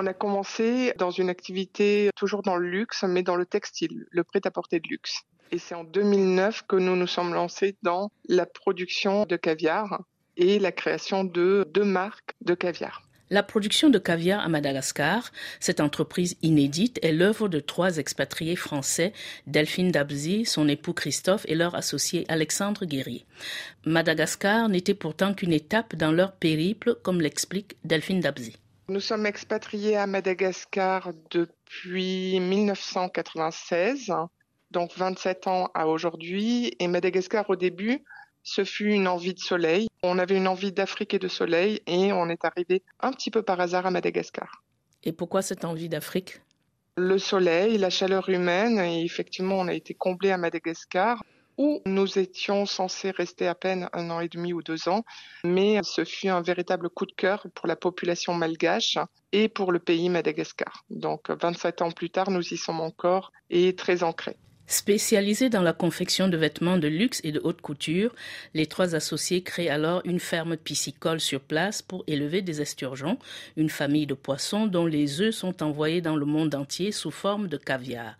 On 0.00 0.06
a 0.06 0.14
commencé 0.14 0.92
dans 0.96 1.10
une 1.10 1.28
activité 1.28 2.10
toujours 2.14 2.42
dans 2.42 2.54
le 2.54 2.70
luxe, 2.70 3.02
mais 3.02 3.24
dans 3.24 3.34
le 3.34 3.44
textile, 3.44 4.06
le 4.12 4.22
prêt-à-porter 4.22 4.78
de 4.78 4.86
luxe. 4.86 5.22
Et 5.50 5.58
c'est 5.58 5.74
en 5.74 5.82
2009 5.82 6.62
que 6.68 6.76
nous 6.76 6.94
nous 6.94 7.08
sommes 7.08 7.34
lancés 7.34 7.74
dans 7.82 8.12
la 8.28 8.46
production 8.46 9.26
de 9.26 9.34
caviar 9.34 10.04
et 10.36 10.60
la 10.60 10.70
création 10.70 11.24
de 11.24 11.66
deux 11.74 11.82
marques 11.82 12.36
de 12.42 12.54
caviar. 12.54 13.02
La 13.30 13.42
production 13.42 13.90
de 13.90 13.98
caviar 13.98 14.40
à 14.40 14.48
Madagascar, 14.48 15.32
cette 15.58 15.80
entreprise 15.80 16.36
inédite, 16.42 17.00
est 17.02 17.10
l'œuvre 17.10 17.48
de 17.48 17.58
trois 17.58 17.96
expatriés 17.96 18.54
français, 18.54 19.12
Delphine 19.48 19.90
Dabzi, 19.90 20.44
son 20.44 20.68
époux 20.68 20.92
Christophe 20.92 21.44
et 21.48 21.56
leur 21.56 21.74
associé 21.74 22.24
Alexandre 22.28 22.84
Guerrier. 22.84 23.26
Madagascar 23.84 24.68
n'était 24.68 24.94
pourtant 24.94 25.34
qu'une 25.34 25.52
étape 25.52 25.96
dans 25.96 26.12
leur 26.12 26.36
périple, 26.36 26.94
comme 27.02 27.20
l'explique 27.20 27.74
Delphine 27.82 28.20
Dabzi. 28.20 28.54
Nous 28.90 29.00
sommes 29.00 29.26
expatriés 29.26 29.98
à 29.98 30.06
Madagascar 30.06 31.12
depuis 31.30 32.40
1996, 32.40 34.14
donc 34.70 34.96
27 34.96 35.46
ans 35.46 35.70
à 35.74 35.86
aujourd'hui, 35.88 36.74
et 36.78 36.88
Madagascar 36.88 37.50
au 37.50 37.56
début, 37.56 38.02
ce 38.42 38.64
fut 38.64 38.90
une 38.90 39.06
envie 39.06 39.34
de 39.34 39.40
soleil. 39.40 39.88
On 40.02 40.18
avait 40.18 40.38
une 40.38 40.48
envie 40.48 40.72
d'Afrique 40.72 41.12
et 41.12 41.18
de 41.18 41.28
soleil 41.28 41.82
et 41.86 42.14
on 42.14 42.30
est 42.30 42.46
arrivé 42.46 42.82
un 43.00 43.12
petit 43.12 43.30
peu 43.30 43.42
par 43.42 43.60
hasard 43.60 43.84
à 43.84 43.90
Madagascar. 43.90 44.64
Et 45.04 45.12
pourquoi 45.12 45.42
cette 45.42 45.66
envie 45.66 45.90
d'Afrique? 45.90 46.40
Le 46.96 47.18
soleil, 47.18 47.76
la 47.76 47.90
chaleur 47.90 48.30
humaine 48.30 48.78
et 48.78 49.04
effectivement 49.04 49.56
on 49.56 49.68
a 49.68 49.74
été 49.74 49.92
comblé 49.92 50.30
à 50.30 50.38
Madagascar 50.38 51.22
où 51.58 51.82
nous 51.84 52.18
étions 52.18 52.64
censés 52.64 53.10
rester 53.10 53.46
à 53.46 53.54
peine 53.54 53.88
un 53.92 54.08
an 54.10 54.20
et 54.20 54.28
demi 54.28 54.52
ou 54.52 54.62
deux 54.62 54.88
ans, 54.88 55.04
mais 55.44 55.80
ce 55.82 56.04
fut 56.04 56.28
un 56.28 56.40
véritable 56.40 56.88
coup 56.88 57.04
de 57.04 57.12
cœur 57.12 57.46
pour 57.54 57.66
la 57.66 57.76
population 57.76 58.32
malgache 58.32 58.96
et 59.32 59.48
pour 59.48 59.72
le 59.72 59.80
pays 59.80 60.08
Madagascar. 60.08 60.84
Donc 60.88 61.28
27 61.28 61.82
ans 61.82 61.90
plus 61.90 62.10
tard, 62.10 62.30
nous 62.30 62.54
y 62.54 62.56
sommes 62.56 62.80
encore 62.80 63.32
et 63.50 63.74
très 63.74 64.02
ancrés. 64.02 64.36
Spécialisés 64.68 65.48
dans 65.48 65.62
la 65.62 65.72
confection 65.72 66.28
de 66.28 66.36
vêtements 66.36 66.76
de 66.76 66.88
luxe 66.88 67.22
et 67.24 67.32
de 67.32 67.40
haute 67.42 67.62
couture, 67.62 68.14
les 68.52 68.66
trois 68.66 68.94
associés 68.94 69.42
créent 69.42 69.70
alors 69.70 70.02
une 70.04 70.20
ferme 70.20 70.58
piscicole 70.58 71.20
sur 71.20 71.40
place 71.40 71.80
pour 71.80 72.04
élever 72.06 72.42
des 72.42 72.60
esturgeons, 72.60 73.18
une 73.56 73.70
famille 73.70 74.06
de 74.06 74.12
poissons 74.12 74.66
dont 74.66 74.84
les 74.84 75.22
œufs 75.22 75.34
sont 75.34 75.62
envoyés 75.62 76.02
dans 76.02 76.16
le 76.16 76.26
monde 76.26 76.54
entier 76.54 76.92
sous 76.92 77.10
forme 77.10 77.48
de 77.48 77.56
caviar. 77.56 78.18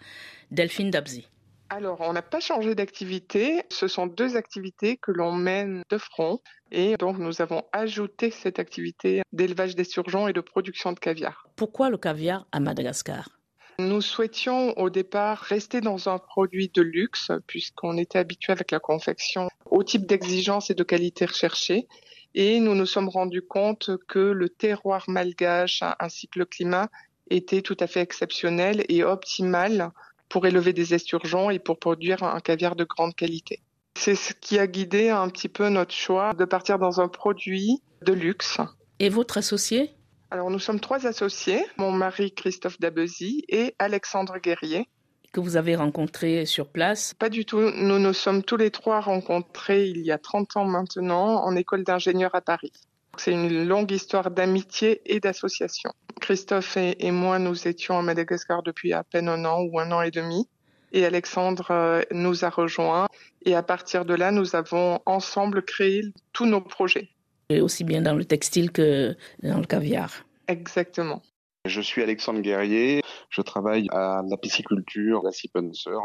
Delphine 0.50 0.90
Dabzi. 0.90 1.26
Alors, 1.70 2.00
on 2.00 2.14
n'a 2.14 2.22
pas 2.22 2.40
changé 2.40 2.74
d'activité. 2.74 3.62
Ce 3.70 3.88
sont 3.88 4.06
deux 4.06 4.36
activités 4.36 4.96
que 4.96 5.12
l'on 5.12 5.32
mène 5.32 5.82
de 5.90 5.98
front. 5.98 6.40
Et 6.72 6.96
donc, 6.96 7.18
nous 7.18 7.42
avons 7.42 7.62
ajouté 7.72 8.30
cette 8.30 8.58
activité 8.58 9.22
d'élevage 9.32 9.76
d'esturgeons 9.76 10.28
et 10.28 10.32
de 10.32 10.40
production 10.40 10.92
de 10.92 10.98
caviar. 10.98 11.46
Pourquoi 11.56 11.90
le 11.90 11.98
caviar 11.98 12.46
à 12.52 12.60
Madagascar? 12.60 13.28
Nous 13.78 14.00
souhaitions 14.00 14.76
au 14.78 14.90
départ 14.90 15.38
rester 15.38 15.80
dans 15.80 16.08
un 16.08 16.18
produit 16.18 16.70
de 16.74 16.82
luxe 16.82 17.30
puisqu'on 17.46 17.96
était 17.96 18.18
habitué 18.18 18.52
avec 18.52 18.70
la 18.70 18.80
confection 18.80 19.48
au 19.70 19.84
type 19.84 20.06
d'exigence 20.06 20.70
et 20.70 20.74
de 20.74 20.82
qualité 20.82 21.26
recherchée. 21.26 21.86
Et 22.34 22.60
nous 22.60 22.74
nous 22.74 22.86
sommes 22.86 23.08
rendus 23.08 23.46
compte 23.46 23.90
que 24.08 24.18
le 24.18 24.48
terroir 24.48 25.04
malgache 25.06 25.84
ainsi 26.00 26.28
que 26.28 26.40
le 26.40 26.44
climat 26.44 26.88
était 27.30 27.62
tout 27.62 27.76
à 27.78 27.86
fait 27.86 28.00
exceptionnel 28.00 28.84
et 28.88 29.04
optimal 29.04 29.92
pour 30.28 30.46
élever 30.46 30.72
des 30.72 30.94
esturgeons 30.94 31.50
et 31.50 31.58
pour 31.58 31.78
produire 31.78 32.22
un 32.22 32.40
caviar 32.40 32.76
de 32.76 32.84
grande 32.84 33.14
qualité. 33.14 33.60
C'est 33.96 34.14
ce 34.14 34.32
qui 34.32 34.58
a 34.58 34.66
guidé 34.66 35.10
un 35.10 35.28
petit 35.28 35.48
peu 35.48 35.68
notre 35.68 35.94
choix 35.94 36.32
de 36.34 36.44
partir 36.44 36.78
dans 36.78 37.00
un 37.00 37.08
produit 37.08 37.82
de 38.02 38.12
luxe. 38.12 38.58
Et 39.00 39.08
votre 39.08 39.38
associé? 39.38 39.90
Alors 40.30 40.50
nous 40.50 40.58
sommes 40.58 40.78
trois 40.78 41.06
associés, 41.06 41.64
mon 41.78 41.90
mari 41.90 42.32
Christophe 42.32 42.78
Dabezy 42.78 43.44
et 43.48 43.74
Alexandre 43.78 44.38
Guerrier. 44.38 44.86
Que 45.32 45.40
vous 45.40 45.56
avez 45.56 45.76
rencontré 45.76 46.46
sur 46.46 46.68
place? 46.68 47.14
Pas 47.14 47.28
du 47.28 47.44
tout. 47.44 47.60
Nous 47.60 47.98
nous 47.98 48.12
sommes 48.12 48.42
tous 48.42 48.56
les 48.56 48.70
trois 48.70 49.00
rencontrés 49.00 49.86
il 49.86 50.00
y 50.00 50.10
a 50.10 50.18
30 50.18 50.56
ans 50.56 50.64
maintenant 50.64 51.42
en 51.44 51.54
école 51.56 51.84
d'ingénieur 51.84 52.34
à 52.34 52.40
Paris. 52.40 52.72
C'est 53.18 53.32
une 53.32 53.66
longue 53.66 53.90
histoire 53.90 54.30
d'amitié 54.30 55.02
et 55.04 55.20
d'association. 55.20 55.90
Christophe 56.20 56.76
et, 56.76 57.10
moi, 57.10 57.38
nous 57.38 57.68
étions 57.68 57.98
à 57.98 58.02
Madagascar 58.02 58.62
depuis 58.62 58.92
à 58.92 59.04
peine 59.04 59.28
un 59.28 59.44
an 59.44 59.62
ou 59.62 59.78
un 59.78 59.92
an 59.92 60.02
et 60.02 60.10
demi. 60.10 60.48
Et 60.92 61.04
Alexandre 61.04 61.70
euh, 61.70 62.02
nous 62.12 62.44
a 62.44 62.48
rejoints. 62.48 63.08
Et 63.44 63.54
à 63.54 63.62
partir 63.62 64.04
de 64.04 64.14
là, 64.14 64.30
nous 64.30 64.56
avons 64.56 65.00
ensemble 65.04 65.62
créé 65.62 66.02
tous 66.32 66.46
nos 66.46 66.62
projets 66.62 67.10
aussi 67.56 67.84
bien 67.84 68.02
dans 68.02 68.14
le 68.14 68.24
textile 68.24 68.70
que 68.70 69.16
dans 69.42 69.58
le 69.58 69.64
caviar. 69.64 70.12
Exactement. 70.48 71.22
Je 71.64 71.80
suis 71.80 72.02
Alexandre 72.02 72.40
Guerrier, 72.40 73.02
je 73.30 73.42
travaille 73.42 73.86
à 73.90 74.22
la 74.26 74.36
pisciculture, 74.36 75.22
la 75.22 75.32
Spencer. 75.32 75.98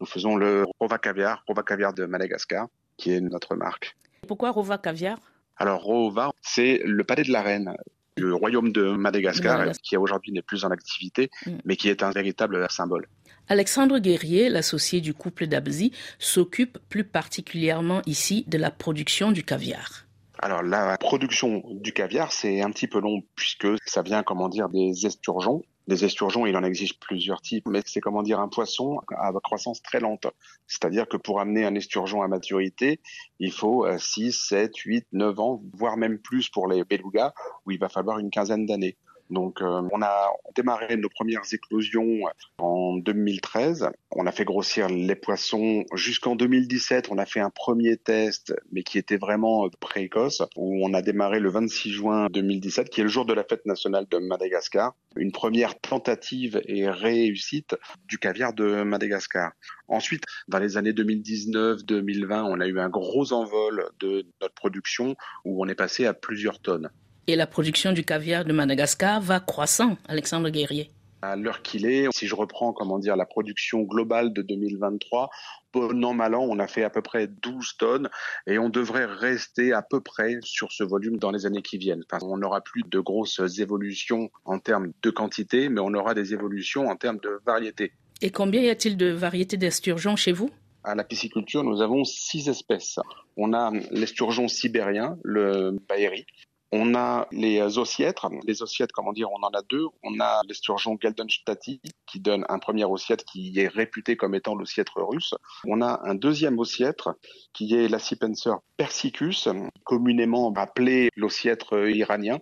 Nous 0.00 0.06
faisons 0.06 0.36
le 0.36 0.64
Rova 0.78 0.98
Caviar, 0.98 1.42
Rova 1.46 1.62
Caviar 1.62 1.92
de 1.92 2.06
Madagascar, 2.06 2.68
qui 2.96 3.12
est 3.12 3.20
notre 3.20 3.54
marque. 3.56 3.96
Pourquoi 4.26 4.50
Rova 4.50 4.78
Caviar? 4.78 5.18
Alors 5.56 5.82
Rova, 5.82 6.29
c'est 6.54 6.80
le 6.84 7.04
palais 7.04 7.22
de 7.22 7.32
la 7.32 7.42
reine 7.42 7.74
du 8.16 8.32
royaume 8.32 8.72
de 8.72 8.90
Madagascar, 8.90 9.70
qui 9.82 9.96
aujourd'hui 9.96 10.32
n'est 10.32 10.42
plus 10.42 10.64
en 10.64 10.70
activité, 10.70 11.30
mm. 11.46 11.52
mais 11.64 11.76
qui 11.76 11.88
est 11.88 12.02
un 12.02 12.10
véritable 12.10 12.66
symbole. 12.70 13.06
Alexandre 13.48 13.98
Guerrier, 13.98 14.48
l'associé 14.48 15.00
du 15.00 15.14
couple 15.14 15.46
d'Abzi, 15.46 15.92
s'occupe 16.18 16.78
plus 16.88 17.04
particulièrement 17.04 18.02
ici 18.06 18.44
de 18.46 18.58
la 18.58 18.70
production 18.70 19.32
du 19.32 19.42
caviar. 19.42 20.06
Alors 20.38 20.62
la 20.62 20.96
production 20.98 21.62
du 21.70 21.92
caviar, 21.92 22.32
c'est 22.32 22.62
un 22.62 22.70
petit 22.70 22.86
peu 22.86 23.00
long 23.00 23.22
puisque 23.34 23.68
ça 23.84 24.02
vient, 24.02 24.22
comment 24.22 24.48
dire, 24.48 24.68
des 24.68 25.06
esturgeons. 25.06 25.62
Des 25.90 26.04
esturgeons, 26.04 26.46
il 26.46 26.56
en 26.56 26.62
existe 26.62 27.00
plusieurs 27.00 27.42
types, 27.42 27.66
mais 27.66 27.82
c'est 27.84 28.00
comment 28.00 28.22
dire 28.22 28.38
un 28.38 28.46
poisson 28.46 29.00
à 29.08 29.32
croissance 29.42 29.82
très 29.82 29.98
lente. 29.98 30.28
C'est-à-dire 30.68 31.08
que 31.08 31.16
pour 31.16 31.40
amener 31.40 31.64
un 31.64 31.74
esturgeon 31.74 32.22
à 32.22 32.28
maturité, 32.28 33.00
il 33.40 33.50
faut 33.50 33.84
6, 33.98 34.30
7, 34.30 34.76
8, 34.76 35.08
9 35.10 35.40
ans, 35.40 35.60
voire 35.72 35.96
même 35.96 36.20
plus 36.20 36.48
pour 36.48 36.68
les 36.68 36.84
belugas, 36.84 37.32
où 37.66 37.72
il 37.72 37.80
va 37.80 37.88
falloir 37.88 38.20
une 38.20 38.30
quinzaine 38.30 38.66
d'années. 38.66 38.98
Donc, 39.30 39.62
euh, 39.62 39.82
on 39.92 40.02
a 40.02 40.32
démarré 40.56 40.96
nos 40.96 41.08
premières 41.08 41.42
éclosions 41.52 42.20
en 42.58 42.96
2013. 42.96 43.88
On 44.10 44.26
a 44.26 44.32
fait 44.32 44.44
grossir 44.44 44.88
les 44.88 45.14
poissons 45.14 45.84
jusqu'en 45.94 46.34
2017. 46.34 47.08
On 47.10 47.18
a 47.18 47.26
fait 47.26 47.40
un 47.40 47.50
premier 47.50 47.96
test, 47.96 48.54
mais 48.72 48.82
qui 48.82 48.98
était 48.98 49.16
vraiment 49.16 49.68
précoce, 49.80 50.42
où 50.56 50.84
on 50.84 50.92
a 50.94 51.02
démarré 51.02 51.38
le 51.38 51.48
26 51.48 51.90
juin 51.92 52.26
2017, 52.30 52.90
qui 52.90 53.00
est 53.00 53.04
le 53.04 53.08
jour 53.08 53.24
de 53.24 53.32
la 53.32 53.44
fête 53.44 53.64
nationale 53.66 54.06
de 54.10 54.18
Madagascar. 54.18 54.94
Une 55.16 55.32
première 55.32 55.78
tentative 55.78 56.60
et 56.66 56.88
réussite 56.88 57.76
du 58.06 58.18
caviar 58.18 58.52
de 58.52 58.82
Madagascar. 58.82 59.52
Ensuite, 59.88 60.24
dans 60.48 60.58
les 60.58 60.76
années 60.76 60.92
2019-2020, 60.92 62.42
on 62.42 62.60
a 62.60 62.66
eu 62.66 62.78
un 62.78 62.88
gros 62.88 63.32
envol 63.32 63.88
de 64.00 64.26
notre 64.40 64.54
production 64.54 65.16
où 65.44 65.64
on 65.64 65.68
est 65.68 65.74
passé 65.74 66.06
à 66.06 66.14
plusieurs 66.14 66.60
tonnes 66.60 66.90
et 67.26 67.36
la 67.36 67.46
production 67.46 67.92
du 67.92 68.04
caviar 68.04 68.44
de 68.44 68.52
Madagascar 68.52 69.20
va 69.20 69.40
croissant, 69.40 69.96
Alexandre 70.08 70.50
Guerrier. 70.50 70.90
À 71.22 71.36
l'heure 71.36 71.60
qu'il 71.60 71.84
est, 71.84 72.06
si 72.14 72.26
je 72.26 72.34
reprends 72.34 72.72
comment 72.72 72.98
dire 72.98 73.14
la 73.14 73.26
production 73.26 73.82
globale 73.82 74.32
de 74.32 74.40
2023, 74.40 75.28
bon 75.72 76.02
an 76.04 76.14
mal 76.14 76.34
an, 76.34 76.46
on 76.48 76.58
a 76.58 76.66
fait 76.66 76.82
à 76.82 76.88
peu 76.88 77.02
près 77.02 77.26
12 77.26 77.76
tonnes 77.76 78.08
et 78.46 78.58
on 78.58 78.70
devrait 78.70 79.04
rester 79.04 79.74
à 79.74 79.82
peu 79.82 80.00
près 80.00 80.38
sur 80.42 80.72
ce 80.72 80.82
volume 80.82 81.18
dans 81.18 81.30
les 81.30 81.44
années 81.44 81.60
qui 81.60 81.76
viennent. 81.76 82.04
on 82.22 82.38
n'aura 82.38 82.62
plus 82.62 82.82
de 82.88 83.00
grosses 83.00 83.40
évolutions 83.58 84.30
en 84.46 84.58
termes 84.58 84.92
de 85.02 85.10
quantité, 85.10 85.68
mais 85.68 85.80
on 85.80 85.92
aura 85.92 86.14
des 86.14 86.32
évolutions 86.32 86.88
en 86.88 86.96
termes 86.96 87.18
de 87.18 87.38
variété. 87.44 87.92
Et 88.22 88.30
combien 88.30 88.62
y 88.62 88.70
a-t-il 88.70 88.96
de 88.96 89.10
variétés 89.10 89.58
d'esturgeons 89.58 90.16
chez 90.16 90.32
vous? 90.32 90.50
À 90.84 90.94
la 90.94 91.04
pisciculture, 91.04 91.62
nous 91.62 91.82
avons 91.82 92.04
six 92.04 92.48
espèces. 92.48 92.98
On 93.36 93.52
a 93.52 93.70
l'esturgeon 93.90 94.48
sibérien, 94.48 95.18
le 95.22 95.76
baéri, 95.88 96.24
on 96.72 96.94
a 96.94 97.26
les 97.32 97.78
ossiètres. 97.78 98.28
Les 98.46 98.62
ossiètres, 98.62 98.94
comment 98.94 99.12
dire, 99.12 99.30
on 99.30 99.42
en 99.42 99.50
a 99.50 99.62
deux. 99.62 99.86
On 100.02 100.20
a 100.20 100.40
l'esturgeon 100.48 100.96
Geldenstati 101.00 101.80
qui 102.06 102.20
donne 102.20 102.44
un 102.48 102.58
premier 102.58 102.84
ossiètre 102.84 103.24
qui 103.24 103.58
est 103.58 103.68
réputé 103.68 104.16
comme 104.16 104.34
étant 104.34 104.54
l'ossiètre 104.54 105.02
russe. 105.02 105.34
On 105.66 105.82
a 105.82 106.00
un 106.04 106.14
deuxième 106.14 106.58
ossiètre 106.58 107.14
qui 107.52 107.74
est 107.74 107.88
l'acipenser 107.88 108.50
persicus, 108.76 109.48
communément 109.84 110.52
appelé 110.54 111.08
l'ossiètre 111.16 111.88
iranien. 111.88 112.38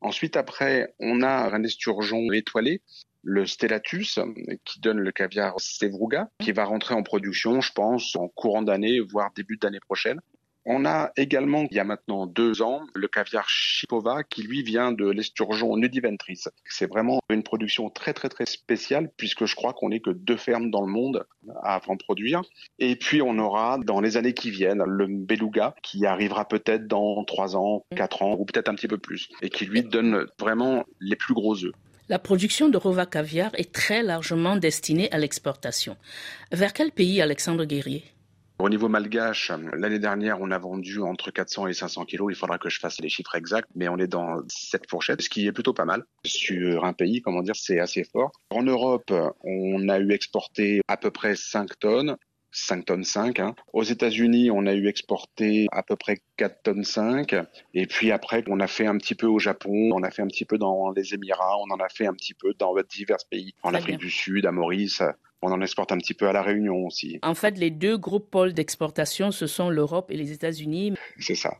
Ensuite, 0.00 0.36
après, 0.36 0.94
on 1.00 1.22
a 1.22 1.54
un 1.54 1.62
esturgeon 1.64 2.32
étoilé 2.32 2.82
le 3.22 3.46
Stellatus, 3.46 4.18
qui 4.64 4.80
donne 4.80 4.98
le 4.98 5.12
caviar 5.12 5.54
Sevruga, 5.58 6.30
qui 6.38 6.52
va 6.52 6.64
rentrer 6.64 6.94
en 6.94 7.02
production, 7.02 7.60
je 7.60 7.72
pense, 7.72 8.16
en 8.16 8.28
courant 8.28 8.62
d'année, 8.62 9.00
voire 9.00 9.32
début 9.34 9.56
d'année 9.56 9.80
prochaine. 9.80 10.20
On 10.70 10.84
a 10.84 11.12
également, 11.16 11.66
il 11.70 11.78
y 11.78 11.80
a 11.80 11.84
maintenant 11.84 12.26
deux 12.26 12.60
ans, 12.60 12.82
le 12.94 13.08
caviar 13.08 13.48
Chipova 13.48 14.22
qui 14.22 14.42
lui 14.42 14.62
vient 14.62 14.92
de 14.92 15.08
l'esturgeon 15.08 15.78
nudiventris. 15.78 16.44
C'est 16.66 16.90
vraiment 16.90 17.20
une 17.30 17.42
production 17.42 17.88
très 17.88 18.12
très 18.12 18.28
très 18.28 18.44
spéciale 18.44 19.10
puisque 19.16 19.46
je 19.46 19.56
crois 19.56 19.72
qu'on 19.72 19.88
n'est 19.88 20.00
que 20.00 20.10
deux 20.10 20.36
fermes 20.36 20.70
dans 20.70 20.82
le 20.82 20.92
monde 20.92 21.26
à 21.62 21.80
en 21.88 21.96
produire. 21.96 22.42
Et 22.78 22.96
puis 22.96 23.22
on 23.22 23.38
aura 23.38 23.78
dans 23.78 24.02
les 24.02 24.18
années 24.18 24.34
qui 24.34 24.50
viennent 24.50 24.82
le 24.84 25.06
beluga 25.06 25.74
qui 25.82 26.04
arrivera 26.04 26.46
peut-être 26.46 26.86
dans 26.86 27.24
trois 27.24 27.56
ans, 27.56 27.86
quatre 27.96 28.20
ans 28.20 28.36
ou 28.38 28.44
peut-être 28.44 28.68
un 28.68 28.74
petit 28.74 28.88
peu 28.88 28.98
plus 28.98 29.30
et 29.40 29.48
qui 29.48 29.64
lui 29.64 29.82
donne 29.82 30.26
vraiment 30.38 30.84
les 31.00 31.16
plus 31.16 31.32
gros 31.32 31.64
œufs. 31.64 31.72
La 32.10 32.18
production 32.18 32.68
de 32.68 32.76
Rova 32.76 33.06
Caviar 33.06 33.52
est 33.54 33.72
très 33.72 34.02
largement 34.02 34.56
destinée 34.56 35.10
à 35.12 35.18
l'exportation. 35.18 35.96
Vers 36.52 36.74
quel 36.74 36.92
pays, 36.92 37.22
Alexandre 37.22 37.64
Guerrier? 37.64 38.04
Au 38.58 38.68
niveau 38.68 38.88
malgache, 38.88 39.52
l'année 39.72 39.98
dernière, 39.98 40.40
on 40.40 40.50
a 40.50 40.58
vendu 40.58 41.00
entre 41.00 41.30
400 41.30 41.68
et 41.68 41.74
500 41.74 42.04
kilos. 42.04 42.32
Il 42.32 42.36
faudra 42.36 42.58
que 42.58 42.68
je 42.68 42.80
fasse 42.80 43.00
les 43.00 43.08
chiffres 43.08 43.34
exacts, 43.36 43.68
mais 43.74 43.88
on 43.88 43.98
est 43.98 44.08
dans 44.08 44.42
cette 44.48 44.88
fourchette, 44.90 45.22
ce 45.22 45.28
qui 45.28 45.46
est 45.46 45.52
plutôt 45.52 45.72
pas 45.72 45.84
mal. 45.84 46.04
Sur 46.24 46.84
un 46.84 46.92
pays, 46.92 47.22
comment 47.22 47.42
dire, 47.42 47.56
c'est 47.56 47.78
assez 47.78 48.04
fort. 48.04 48.32
En 48.50 48.62
Europe, 48.62 49.12
on 49.42 49.88
a 49.88 49.98
eu 49.98 50.12
exporté 50.12 50.80
à 50.88 50.96
peu 50.96 51.10
près 51.10 51.36
5 51.36 51.78
tonnes. 51.78 52.16
5 52.66 52.84
tonnes 52.84 53.04
5. 53.04 53.40
Hein. 53.40 53.54
Aux 53.72 53.82
États-Unis, 53.82 54.50
on 54.50 54.66
a 54.66 54.74
eu 54.74 54.88
exporté 54.88 55.66
à 55.72 55.82
peu 55.82 55.96
près 55.96 56.18
4 56.36 56.62
tonnes 56.62 56.84
5. 56.84 57.34
Et 57.74 57.86
puis 57.86 58.10
après, 58.10 58.42
on 58.48 58.60
a 58.60 58.66
fait 58.66 58.86
un 58.86 58.96
petit 58.98 59.14
peu 59.14 59.26
au 59.26 59.38
Japon, 59.38 59.90
on 59.92 60.02
a 60.02 60.10
fait 60.10 60.22
un 60.22 60.28
petit 60.28 60.44
peu 60.44 60.58
dans 60.58 60.90
les 60.90 61.14
Émirats, 61.14 61.56
on 61.58 61.72
en 61.72 61.78
a 61.78 61.88
fait 61.88 62.06
un 62.06 62.14
petit 62.14 62.34
peu 62.34 62.54
dans 62.58 62.74
divers 62.88 63.18
pays, 63.30 63.54
en 63.62 63.74
Afrique 63.74 63.98
du 63.98 64.10
Sud, 64.10 64.46
à 64.46 64.52
Maurice. 64.52 65.02
On 65.40 65.52
en 65.52 65.60
exporte 65.60 65.92
un 65.92 65.98
petit 65.98 66.14
peu 66.14 66.26
à 66.26 66.32
la 66.32 66.42
Réunion 66.42 66.86
aussi. 66.86 67.20
En 67.22 67.34
fait, 67.34 67.56
les 67.58 67.70
deux 67.70 67.96
gros 67.96 68.18
pôles 68.18 68.52
d'exportation, 68.52 69.30
ce 69.30 69.46
sont 69.46 69.70
l'Europe 69.70 70.10
et 70.10 70.16
les 70.16 70.32
États-Unis. 70.32 70.94
C'est 71.18 71.36
ça. 71.36 71.58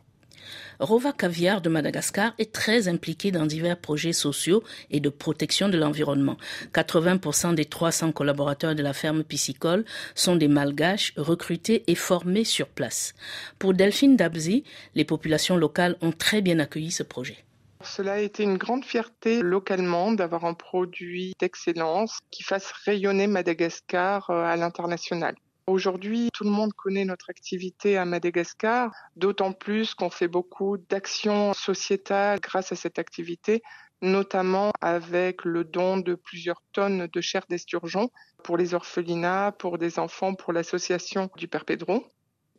Rova 0.79 1.11
Caviar 1.11 1.61
de 1.61 1.69
Madagascar 1.69 2.33
est 2.37 2.51
très 2.51 2.87
impliqué 2.87 3.31
dans 3.31 3.45
divers 3.45 3.77
projets 3.77 4.13
sociaux 4.13 4.63
et 4.91 4.99
de 4.99 5.09
protection 5.09 5.69
de 5.69 5.77
l'environnement. 5.77 6.37
80% 6.73 7.55
des 7.55 7.65
300 7.65 8.11
collaborateurs 8.11 8.75
de 8.75 8.83
la 8.83 8.93
ferme 8.93 9.23
piscicole 9.23 9.85
sont 10.15 10.35
des 10.35 10.47
malgaches 10.47 11.13
recrutés 11.17 11.83
et 11.87 11.95
formés 11.95 12.45
sur 12.45 12.67
place. 12.67 13.13
Pour 13.57 13.73
Delphine 13.73 14.15
Dabzi, 14.15 14.63
les 14.95 15.05
populations 15.05 15.57
locales 15.57 15.97
ont 16.01 16.11
très 16.11 16.41
bien 16.41 16.59
accueilli 16.59 16.91
ce 16.91 17.03
projet. 17.03 17.43
Cela 17.81 18.13
a 18.13 18.19
été 18.19 18.43
une 18.43 18.57
grande 18.57 18.83
fierté 18.83 19.41
localement 19.41 20.11
d'avoir 20.11 20.43
un 20.43 20.53
produit 20.53 21.33
d'excellence 21.39 22.19
qui 22.29 22.43
fasse 22.43 22.71
rayonner 22.85 23.27
Madagascar 23.27 24.29
euh, 24.29 24.43
à 24.43 24.57
l'international. 24.57 25.35
Aujourd'hui, 25.69 26.31
tout 26.33 26.45
le 26.45 26.49
monde 26.49 26.73
connaît 26.73 27.05
notre 27.05 27.29
activité 27.29 27.95
à 27.95 28.03
Madagascar, 28.03 28.91
d'autant 29.15 29.53
plus 29.53 29.93
qu'on 29.93 30.09
fait 30.09 30.27
beaucoup 30.27 30.79
d'actions 30.89 31.53
sociétales 31.53 32.39
grâce 32.39 32.71
à 32.71 32.75
cette 32.75 32.97
activité, 32.97 33.61
notamment 34.01 34.71
avec 34.81 35.45
le 35.45 35.63
don 35.63 35.97
de 35.97 36.15
plusieurs 36.15 36.63
tonnes 36.73 37.05
de 37.05 37.21
chair 37.21 37.43
d'esturgeon 37.49 38.09
pour 38.43 38.57
les 38.57 38.73
orphelinats, 38.73 39.51
pour 39.59 39.77
des 39.77 39.99
enfants, 39.99 40.33
pour 40.33 40.53
l'association 40.53 41.29
du 41.37 41.47
Père 41.47 41.65
Pedro 41.65 42.03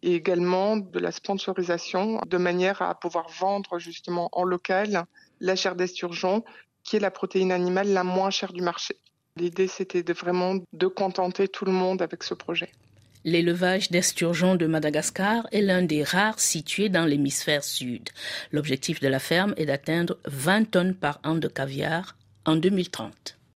et 0.03 0.15
également 0.15 0.77
de 0.77 0.99
la 1.01 1.11
sponsorisation 1.11 2.21
de 2.29 2.37
manière 2.37 2.81
à 2.81 2.95
pouvoir 2.95 3.29
vendre 3.41 3.81
justement 3.81 4.29
en 4.31 4.45
local 4.45 5.05
la 5.41 5.57
chair 5.57 5.75
d'esturgeon 5.75 6.45
qui 6.85 6.95
est 6.95 7.01
la 7.01 7.11
protéine 7.11 7.51
animale 7.51 7.89
la 7.89 8.05
moins 8.05 8.31
chère 8.31 8.53
du 8.53 8.62
marché. 8.62 8.95
L'idée, 9.35 9.67
c'était 9.67 10.05
de 10.05 10.12
vraiment 10.12 10.55
de 10.73 10.87
contenter 10.87 11.49
tout 11.49 11.65
le 11.65 11.73
monde 11.73 12.03
avec 12.03 12.23
ce 12.23 12.35
projet. 12.35 12.71
L'élevage 13.25 13.90
d'esturgeons 13.90 14.56
de 14.56 14.67
Madagascar 14.67 15.46
est 15.52 15.61
l'un 15.61 15.82
des 15.82 16.02
rares 16.02 16.40
situés 16.40 16.88
dans 16.88 17.05
l'hémisphère 17.05 17.64
sud. 17.64 18.08
L'objectif 18.50 19.00
de 19.00 19.08
la 19.08 19.19
ferme 19.19 19.52
est 19.58 19.67
d'atteindre 19.67 20.19
20 20.25 20.70
tonnes 20.70 20.94
par 20.94 21.20
an 21.22 21.34
de 21.34 21.49
caviar 21.49 22.17
en 22.46 22.56
2030. 22.56 23.39